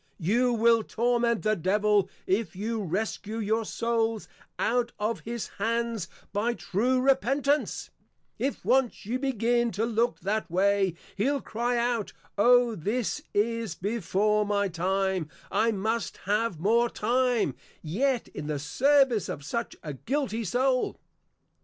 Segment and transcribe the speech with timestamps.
[0.17, 4.27] _You will Torment the Devil, if you Rescue your Souls
[4.57, 7.91] out of his hands, by true Repentance:
[8.39, 14.43] If once you begin to look that way, he'll Cry out, _O this is before
[14.43, 20.43] my Time, I must have more Time, yet in the Service of such a guilty
[20.43, 20.97] Soul.